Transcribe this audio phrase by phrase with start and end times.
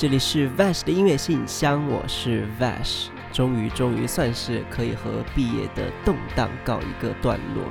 [0.00, 3.08] 这里是 Vash 的音乐信箱，我是 Vash。
[3.34, 7.64] 终于，终于算是可以和毕业的动荡告一个段落，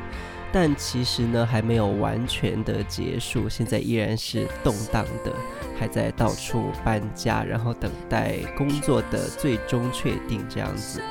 [0.51, 5.33] 但其实呢，还没有完全的结束，现在依然是动荡的，
[5.79, 11.01] 还在到处搬家，然后等待工作的最终确定这样子。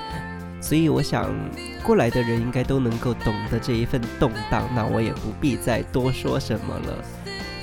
[0.61, 1.35] 所以，我想
[1.83, 7.05] 过来的人应该都能够懂得这一份动荡，那我也不必再多说什么了。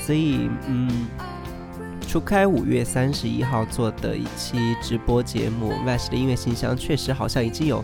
[0.02, 1.08] 所以，嗯。
[2.08, 7.84] 除开五月三十一号做的一期直播节目《，Vas 的音乐信箱》，确实好像已经有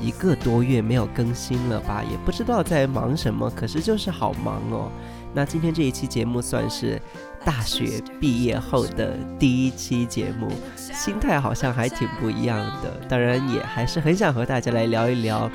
[0.00, 2.04] 一个多月没有更新了吧？
[2.08, 4.90] 也不知道在忙什么，可是就是好忙哦。
[5.34, 7.00] 那今天这一期节目算是
[7.44, 13.00] 大学毕业后的第一期节目，心态好像还挺不一样的。
[13.08, 15.50] 当然，也还是很想和大家来聊一聊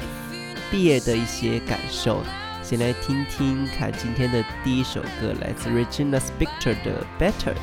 [0.70, 2.22] 毕业的一些感受。
[2.68, 7.54] 先来听听看今天的第一首歌，来自 Regina Spektor 的《Better》。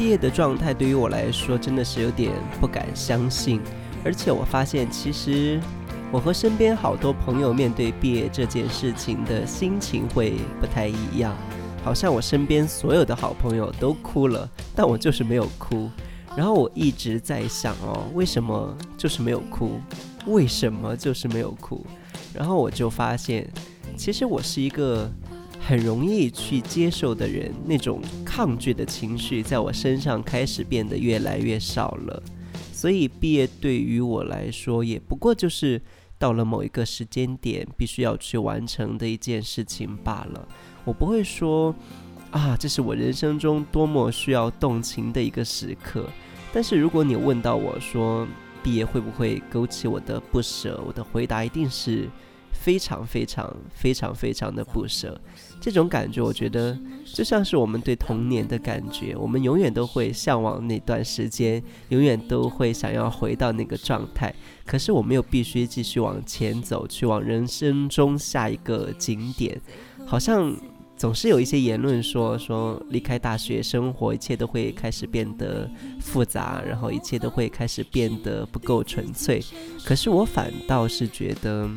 [0.00, 3.60] 毕业的状态对于我来说真的是有点不敢相信，
[4.02, 5.60] 而且我发现其实
[6.10, 11.36] 我和身边好多朋友面对毕业这件事情的心情会不太一样，
[11.84, 15.90] 好像我身边所有的好朋友都哭了，但我就是没有哭。
[16.34, 19.78] 然后我一直在想哦，为什么就是没有哭？
[20.24, 21.84] 为什么就是没有哭？
[22.32, 23.46] 然后我就发现，
[23.98, 25.12] 其实我是一个。
[25.70, 32.20] 很容易去接受的人，那种抗拒的情绪在我身上开始变得越来越少了。
[32.72, 35.80] 所以毕业对于我来说，也不过就是
[36.18, 40.48] 到了某一个时间点，必须要去完成的一件事情罢了。
[40.84, 41.72] 我不会说
[42.32, 46.04] 啊，这是我人生中多么需要动情的一个时刻。
[46.52, 48.26] 但是如果你问到我说
[48.60, 52.08] 毕业会不会勾起我的不舍，我的回答一定是。
[52.52, 55.18] 非常非常非常非常的不舍，
[55.60, 64.34] 这种感觉我觉得就像是我们对童年的感觉，我们永远都会向往那段时间，永远都会想要回到那个状态。
[64.66, 69.58] 可是我们又必须继续往前走，去往人生中下一个景点。
[70.06, 70.54] 好像
[70.96, 75.68] 总是有一些言论说，说离开大学生活，一切都会开始变得
[76.00, 79.42] 复杂，然后一切都会开始变得不够纯粹。
[79.84, 81.70] 可是我反倒是觉得。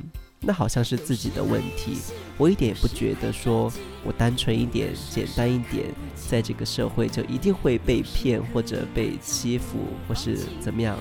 [0.45, 1.97] 那好像是自己的问题，
[2.37, 3.71] 我一点也不觉得说
[4.03, 10.99] 我单纯一点、简单一点，在这个社会就一定会被骗或者被欺负或是怎么样。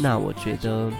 [0.00, 0.90] 那我觉得，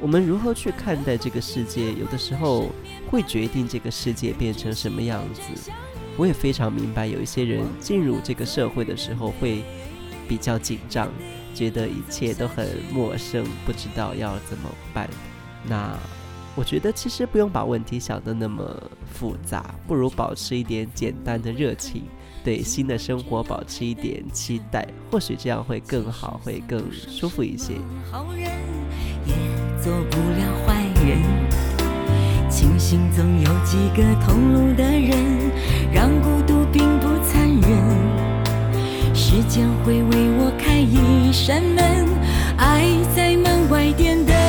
[0.00, 2.70] 我们如何去看待这个世界，有的时候
[3.10, 5.70] 会决定这个世界变成什么样子。
[6.16, 9.62] 我也非常明白，有一些人进入这个社会的时候会
[10.26, 11.12] 比较紧张，
[11.54, 15.06] 觉得一切都很陌生，不知道要怎么办。
[15.68, 15.94] 那。
[16.56, 18.62] 我觉得其实不用把问题想得那么
[19.14, 22.02] 复杂，不如保持一点简单的热情，
[22.44, 27.74] 对新的生活保持一点期待，或许这样会更好，会更舒服一些。
[28.10, 28.50] 好人
[29.24, 29.34] 也
[29.80, 35.50] 做不了坏人，庆幸总有几个同路的人，
[35.92, 39.14] 让孤独并不残忍。
[39.14, 42.08] 时间会为我开一扇门，
[42.58, 44.39] 爱在门外点灯。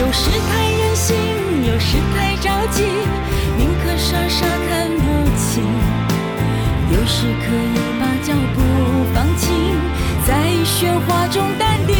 [0.00, 1.16] 有时太任性，
[1.66, 2.82] 有时太着急，
[3.56, 5.02] 宁可傻傻看不
[5.36, 5.64] 清。
[6.90, 8.60] 有时可以把脚步
[9.14, 9.54] 放轻，
[10.26, 11.94] 在喧哗中淡定。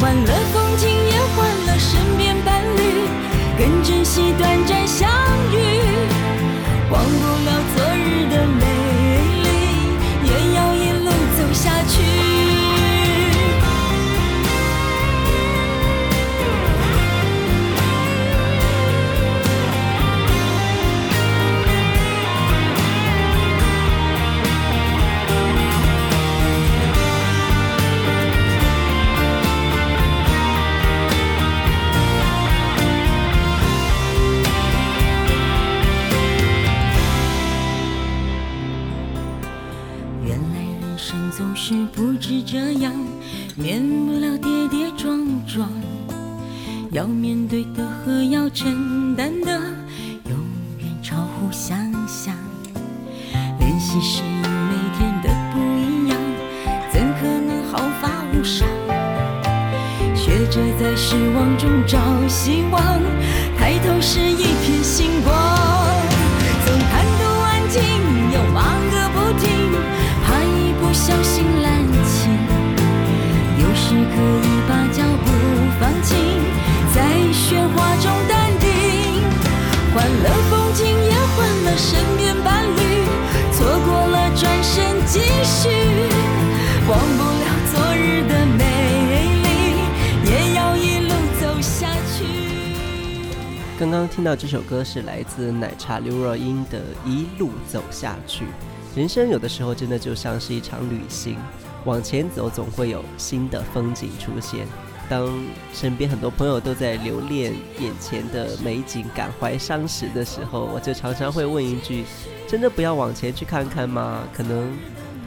[0.00, 3.08] 换了风景，也换了身边伴侣，
[3.58, 5.08] 更珍惜短暂相
[41.92, 42.92] 不止这样，
[43.56, 45.68] 免不了跌跌撞撞。
[46.90, 49.50] 要面对的和要承担的，
[50.28, 50.38] 永
[50.78, 51.76] 远超乎想
[52.06, 52.34] 象。
[53.58, 56.18] 练习是每天的不一样，
[56.92, 58.68] 怎可能毫发无伤？
[60.14, 61.98] 学着在失望中找
[62.28, 63.00] 希望，
[63.58, 64.51] 抬头是一
[81.76, 82.80] 身边伴侣，
[83.52, 85.68] 错过了转身继续，
[86.88, 88.62] 忘不了昨日的美
[89.42, 89.48] 丽，
[90.30, 91.10] 也要一路
[91.40, 92.24] 走下去。
[93.78, 98.44] 刚刚听到这首歌是来自奶茶刘若英的《一路走下去》。
[98.94, 101.36] 人生有的时候真的就像是一场旅行，
[101.84, 104.66] 往前走总会有新的风景出现。
[105.08, 105.28] 当
[105.72, 112.04] 身边很多朋友都在留恋眼前的美景，感怀伤时的时候，我就常常会问一句：
[112.48, 114.22] 真的不要往前去看看吗？
[114.32, 114.72] 可能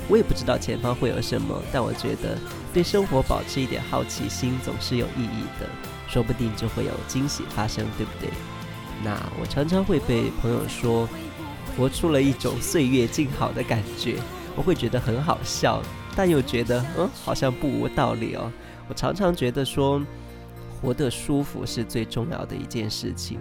[0.07, 2.37] 我也不知道前方会有什么，但我觉得
[2.73, 5.67] 对生活保持一点好奇心总是有意义的，
[6.07, 8.29] 说不定就会有惊喜发生，对不对？
[9.03, 11.07] 那我常常会被朋友说，
[11.77, 14.15] 活出了一种岁月静好的感觉，
[14.55, 15.81] 我会觉得很好笑，
[16.15, 18.51] 但又觉得嗯，好像不无道理哦。
[18.87, 20.01] 我常常觉得说，
[20.81, 23.39] 活得舒服是最重要的一件事情。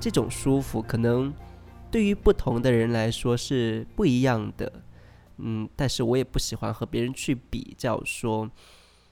[0.00, 1.32] 这种舒服可能
[1.90, 4.72] 对于不同的人来说是不一样的，
[5.38, 8.50] 嗯，但是我也不喜欢和别人去比较，说，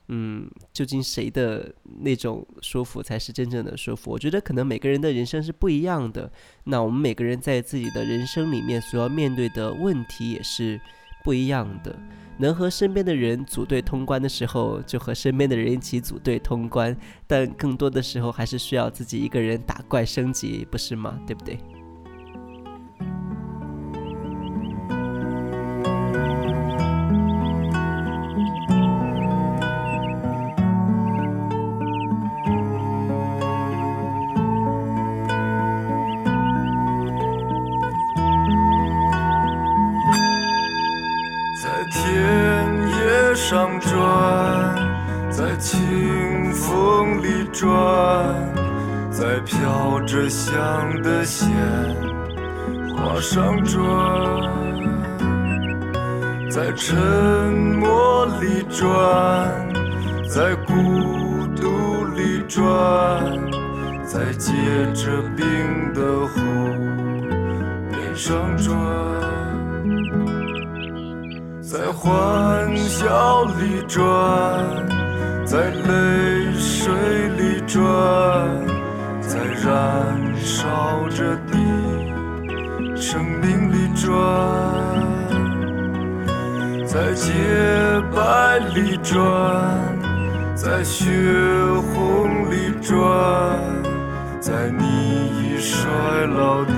[0.09, 4.11] 嗯，究竟谁的那种舒服才是真正的舒服？
[4.11, 6.31] 我觉得可能每个人的人生是不一样的，
[6.65, 10.81] 那我们每个人在自己的人生里面所要面对的问题也是
[11.23, 11.99] 不一样的。
[12.39, 16.97] 能和身边的人组队通关的时候，就和身边的人一起组队通关。
[17.27, 21.19] 但更多的时候，还是需要自己一个人打怪升级，不是吗？
[21.27, 21.59] 对不对？
[50.25, 51.51] 飘着香的线，
[52.97, 53.83] 画上转，
[56.51, 56.97] 在沉
[57.79, 58.89] 默里转，
[60.27, 60.73] 在孤
[61.55, 62.65] 独里转，
[64.07, 64.53] 在结
[64.95, 66.41] 着冰的湖
[67.91, 68.75] 边上转。
[71.61, 74.03] 在欢笑里转，
[75.45, 76.95] 在泪水
[77.37, 77.83] 里转，
[79.21, 80.04] 在燃
[83.07, 84.11] 生命里转，
[86.87, 87.33] 在洁
[88.17, 89.21] 白里转，
[90.55, 91.05] 在血
[91.93, 92.97] 红里转，
[94.41, 94.85] 在你
[95.37, 95.87] 已衰
[96.35, 96.73] 老的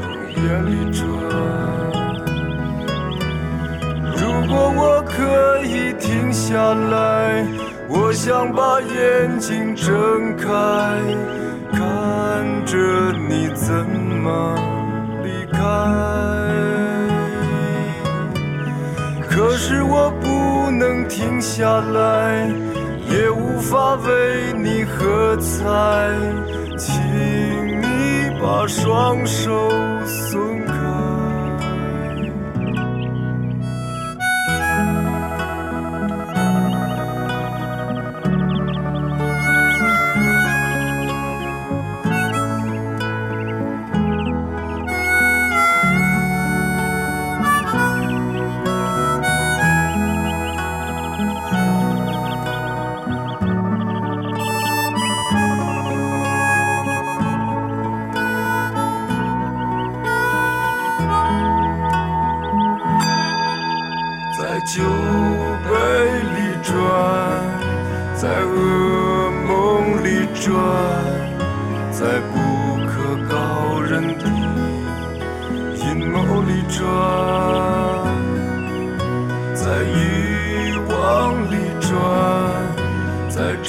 [0.00, 0.02] 容
[0.34, 1.00] 颜里转。
[4.16, 7.46] 如果我可以停下来，
[7.88, 10.50] 我想把眼睛睁开，
[11.70, 11.80] 看
[12.66, 12.76] 着
[13.12, 13.86] 你怎
[14.22, 14.54] 么
[15.24, 15.58] 离开。
[19.28, 22.48] 可是我不能停下来，
[23.10, 25.64] 也无法为你喝彩，
[26.78, 26.94] 请
[27.82, 29.68] 你把双手
[30.06, 30.51] 松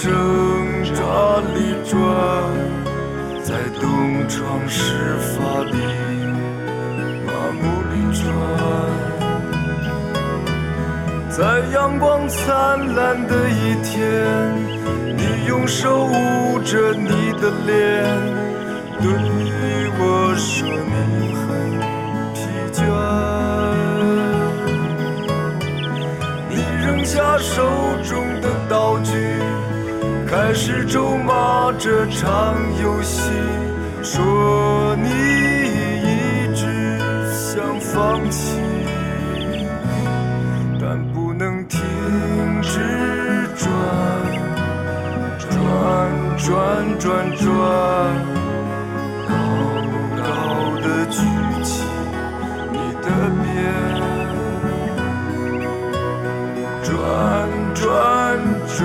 [0.03, 0.11] 挣
[0.83, 0.99] 扎
[1.55, 1.97] 里转，
[3.41, 5.71] 在东窗事发的
[7.25, 8.21] 麻木里转。
[11.29, 11.39] 在
[11.73, 12.45] 阳光灿
[12.93, 14.03] 烂的一天，
[15.15, 18.03] 你用手捂着你的脸，
[19.01, 19.07] 对
[19.99, 21.47] 我说你很
[22.33, 22.37] 疲
[22.73, 22.83] 倦。
[26.49, 26.53] 你
[26.85, 27.63] 扔下手
[28.03, 29.39] 中的道具，
[30.35, 33.29] 开始咒骂这场游戏，
[34.01, 35.07] 说你
[36.01, 36.65] 一直
[37.29, 38.57] 想放弃。
[40.81, 41.79] 但不能停
[42.63, 42.79] 止
[43.55, 43.69] 转
[45.47, 47.37] 转转，
[49.27, 49.31] 高
[50.17, 50.23] 高
[50.81, 51.21] 的举
[51.63, 51.85] 起
[52.71, 53.07] 你的
[53.43, 53.53] 鞭，
[56.81, 56.91] 转
[57.75, 57.85] 转
[58.65, 58.81] 转，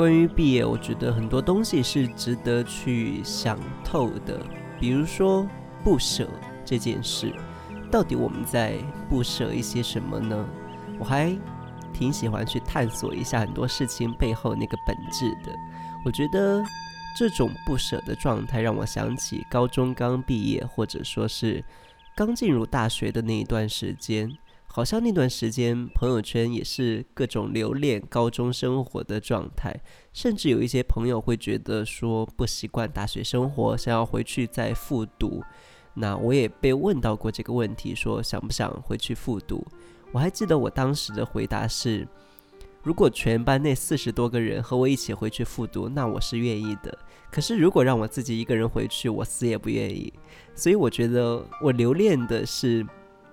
[0.00, 4.40] 关于毕业，我觉得很多东西是值得去想透的。
[4.80, 5.46] 比如说
[5.84, 6.26] 不舍
[6.64, 7.30] 这件事，
[7.90, 8.78] 到底我们在
[9.10, 10.48] 不舍一些什么呢？
[10.98, 11.38] 我还
[11.92, 15.54] 挺喜欢去探索一下很多事情背后那个本质的。
[16.02, 16.64] 我觉得
[17.14, 21.62] 这种不舍的状态，让我想起高中刚毕业，或者说是
[22.16, 24.34] 刚进入大学的那一段时间。
[24.72, 29.74] 好像那段时间，朋友圈也是各种留恋高中生活的状态，
[30.12, 35.42] 甚至有一些朋友会觉得说不习惯大学生活，想要回去再复读。
[35.92, 39.66] 那我也被问到过这个问题，说想不想回去复读？
[40.12, 42.06] 我还记得我当时的回答是：
[42.84, 46.96] 如果全班那四十多个人和我一起回去复读，那我是愿意的。
[47.28, 50.12] 可是如果让我自己一个人回去，我死也不愿意。
[50.54, 52.86] 所以我觉得我留恋的是。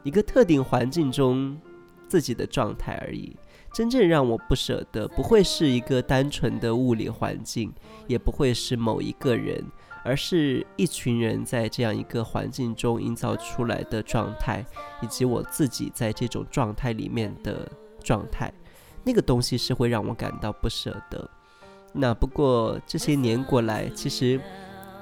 [0.07, 1.59] 一个特定环境中
[2.07, 3.35] 自己的状态而已。
[3.73, 7.73] 真正让我不舍得，不会是一个单纯的物理环境，
[8.07, 9.61] 也不会是某一个人，
[10.05, 14.65] 而是一群人在这样一个环境中营造出来的状态，
[15.01, 17.69] 以及我自己在这种状态里面的
[18.01, 18.51] 状态。
[19.03, 21.29] 那个东西是会让我感到不舍得。
[21.91, 24.39] 那不过这些年过来，其实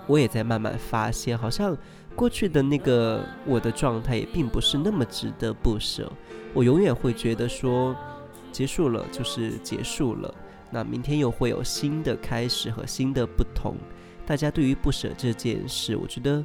[0.07, 1.77] 我也在慢慢发现，好像。
[2.15, 6.09] 过去的那个我的状态也并不是那么值得不舍，
[6.53, 7.93] 我永远会觉得说，
[8.51, 10.33] 结束了就是结束了，
[10.71, 13.75] 那明天又会有新的开始和新的不同。
[14.25, 16.43] 大家对于不舍这件事，我觉得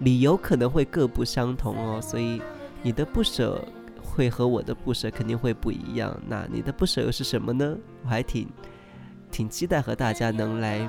[0.00, 2.42] 理由可能会各不相同哦，所以
[2.82, 3.64] 你的不舍
[4.02, 6.20] 会和我的不舍肯定会不一样。
[6.26, 7.76] 那你的不舍又是什么呢？
[8.02, 8.48] 我还挺
[9.30, 10.86] 挺期待和大家能来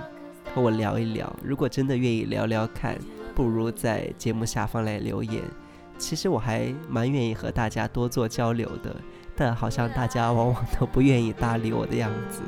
[0.53, 2.98] 和我聊一聊，如果真的愿意聊聊看。
[3.36, 5.44] 不如在节目下方来留言。
[5.98, 8.96] 其实我还蛮愿意和大家多做交流的，
[9.36, 12.42] 但好像大家往往都不愿意搭理我的样子。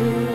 [0.00, 0.29] thank you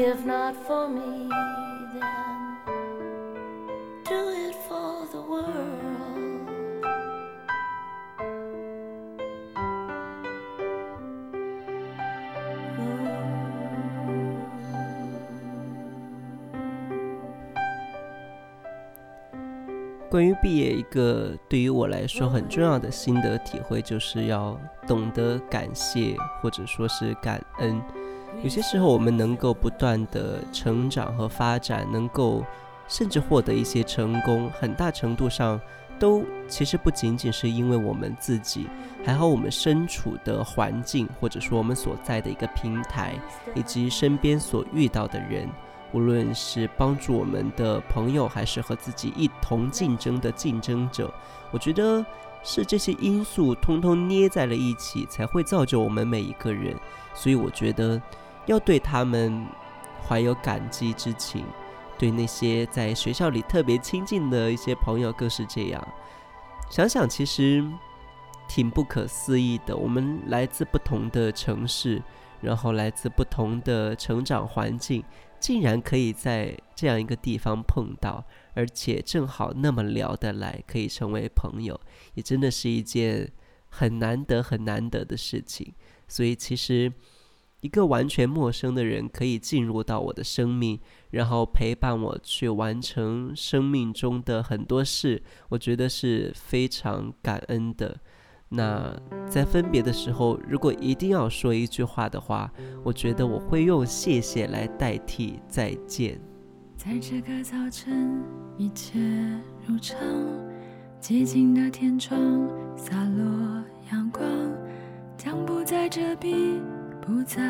[0.00, 1.28] ifnotforme
[1.92, 2.56] then
[4.04, 5.90] do it for the world.
[20.10, 27.80] 关于毕业一个对于我来说很重要的心得体会就是要懂得感谢或者说是感恩。
[28.42, 32.44] 有些时候，我们能够不断的成长和发展，能够
[32.88, 35.60] 甚至获得一些成功，很大程度上
[35.98, 38.66] 都其实不仅仅是因为我们自己，
[39.04, 43.14] 还好我们身处的环境，或者说我们所在的一个平台，
[43.54, 45.48] 以及身边所遇到的人。
[45.92, 51.12] 无论是帮助我们的朋友，还是和自己一同竞争的竞争者，
[51.50, 52.06] 我觉得
[52.44, 56.76] 是这些因素通通捏在了一起，才会造就我们每一个人。
[57.12, 58.00] 所以我觉得
[58.46, 59.46] 要对他们
[60.06, 61.44] 怀有感激之情，
[61.98, 65.88] 对那些在学校里特别亲近的一些朋友更是这样。
[66.70, 67.64] 想想其实
[68.48, 72.02] 挺不可思议的，我们来自不同的城市，
[72.40, 75.04] 然后来自不同的成长环境。
[75.38, 81.80] 竟然可以在这样一个地方碰到，而且正好那么聊得来，可以成为朋友，
[82.12, 83.32] 也真的是一件
[83.70, 85.72] 很难得、很难得的事情。
[86.06, 86.92] 所以，其实
[87.60, 97.98] 一个完全陌生的人可以进入到我的生命，然后陪伴我去完成生命中的很多事，我觉得是非常感恩的。
[98.52, 98.92] 那
[99.28, 102.50] 在分别的时候，如果一定要说一句话的话，
[102.82, 106.20] 我觉得我会用谢谢来代替再见。
[106.76, 108.24] 在这个早晨，
[108.56, 108.98] 一切
[109.66, 109.98] 如常，
[111.00, 112.18] 寂静的天窗
[112.76, 114.24] 洒落阳光，
[115.16, 116.58] 将不再遮蔽，
[117.10, 117.42] 不再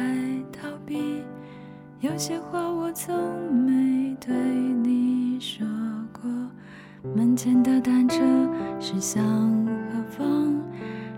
[0.51, 1.23] 逃避。
[2.01, 3.15] 有些话我从
[3.53, 5.67] 没对你说
[6.11, 6.31] 过。
[7.15, 8.19] 门前的单车
[8.81, 9.23] 驶向
[9.93, 10.59] 何方？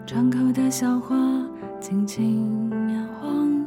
[0.05, 1.17] 窗口的小花
[1.81, 3.65] 轻轻摇晃，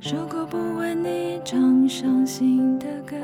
[0.00, 3.16] 说过不为你唱伤心的歌，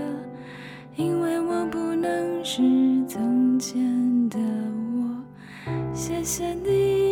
[0.95, 2.63] 因为我不能是
[3.09, 5.73] 从前的我。
[5.93, 7.04] 谢谢你，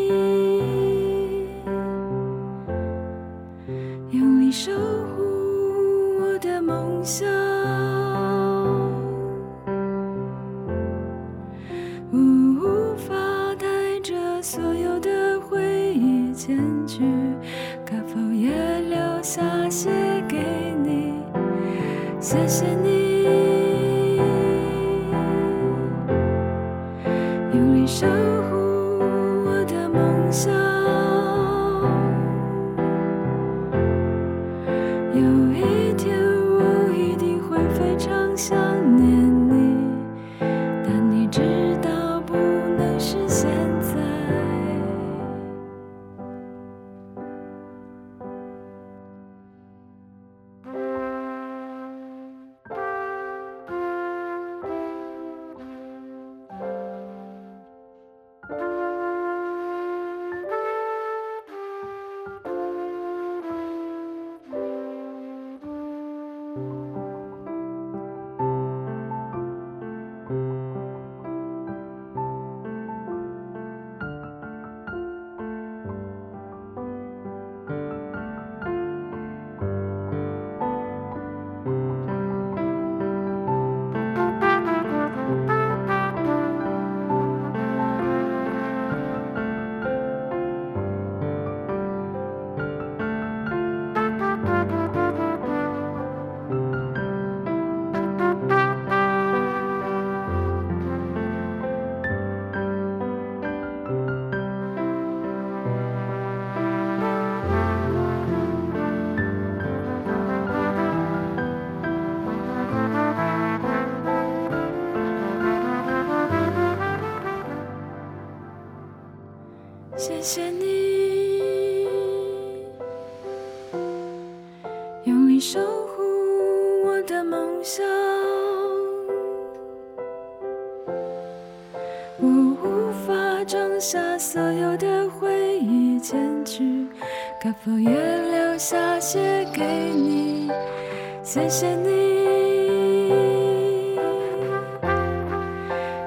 [141.33, 141.89] 谢谢你。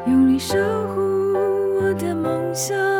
[0.06, 0.56] 用力守
[0.90, 1.02] 护
[1.82, 2.95] 我的梦想。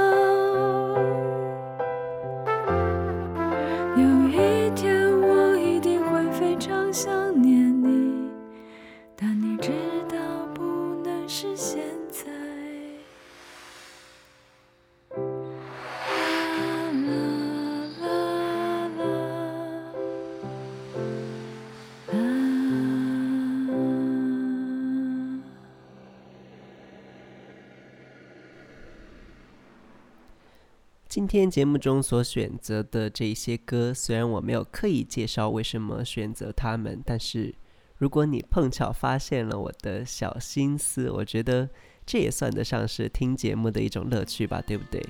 [31.36, 37.54] 今天节目中所选择的这些歌，虽然我没有刻意介绍为什么选择它们，但是
[37.98, 41.70] 如果你碰巧发现了我的小心思，我觉得
[42.06, 45.06] 这也算得上是听节目的一种乐趣吧，对不对？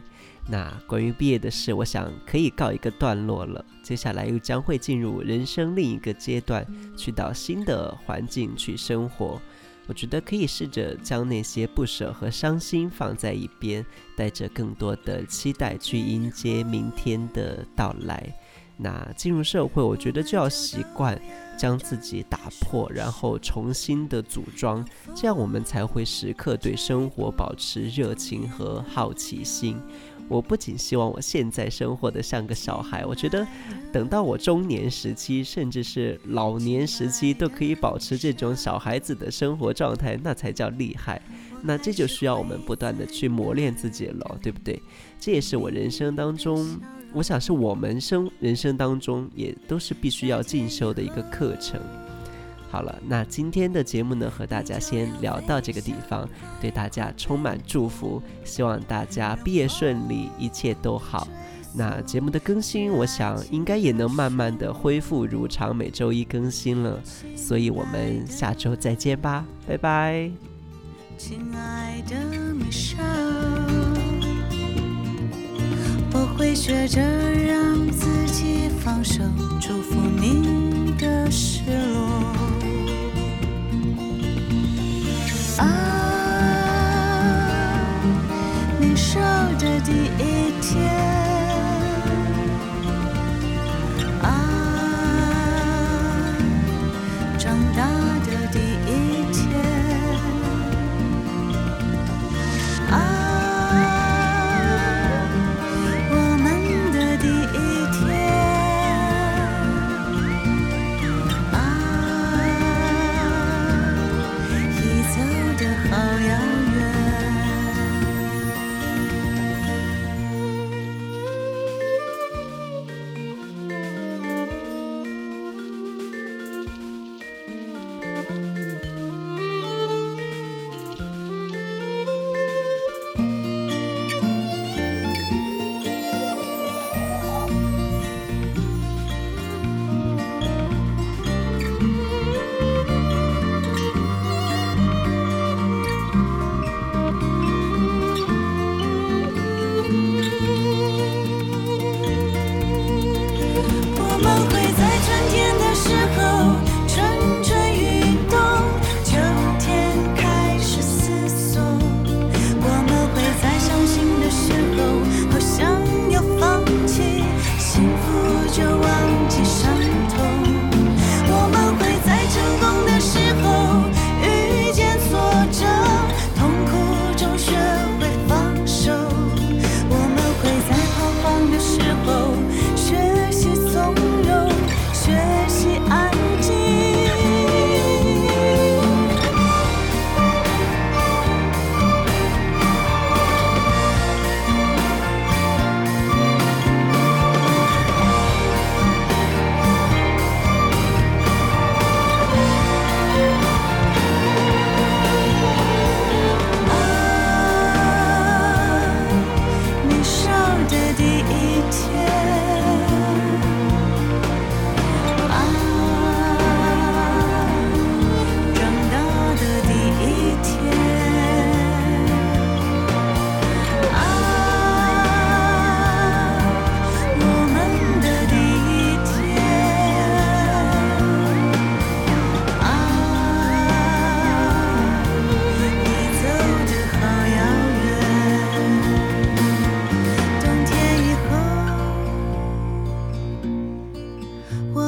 [0.50, 3.64] 那关于毕业的事，我想可以告一个段落了。
[3.84, 6.66] 接下来又将会进入人生另一个阶段，
[6.98, 9.40] 去到新的环境去生活。
[9.88, 18.36] 我觉得可以试着将那些不舍和伤心放在一边，带着更多的期待去迎接明天的到来。
[18.78, 21.18] 那进入社会，我觉得就要习惯
[21.58, 29.80] 将自己打破，然后重新的组装，这样我们才会时刻对生活保持热情和好奇心。
[30.28, 33.46] 我不仅希望我现在生活的像个小孩，我觉得
[33.94, 41.22] 等到我中年时期，甚至是老年时期，都可以保持这种小孩子的生活状态，那才叫厉害。
[41.62, 44.82] 那这就需要我们不断的去磨练自己了，对不对？
[45.20, 46.80] 这也是我人生当中，
[47.14, 51.80] 我想是我们生人生当中也都是必须要进修的一个课程。
[52.70, 56.28] 好了，那今天的节目呢，和大家先聊到这个地方，
[56.60, 61.28] 对大家充满祝福，希望大家毕业顺利，一切都好。
[61.74, 67.00] 那节目的更新，我想应该也能慢慢的恢复如常，每周一更新了，
[67.36, 70.30] 所以我们下周再见吧，拜拜。
[71.18, 72.16] 亲爱的
[76.18, 79.22] 我会学着让自己放手，
[79.60, 82.08] 祝福你的失落。
[85.58, 85.64] 啊，
[88.80, 89.20] 年少
[89.60, 90.96] 的第一天。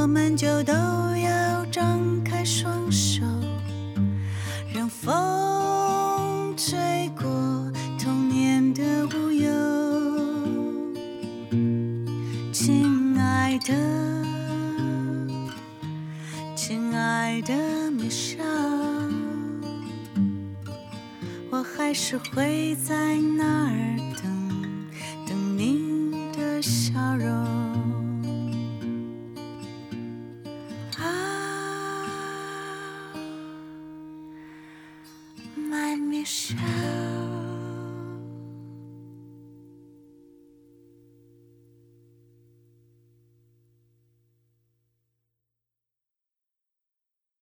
[0.07, 3.25] 我们就都要张开双手，
[4.73, 7.29] 让风吹过
[7.99, 9.51] 童年的无忧。
[12.53, 13.75] 亲爱的，
[16.55, 18.37] 亲爱的米莎，
[21.51, 23.86] 我还是会在那儿。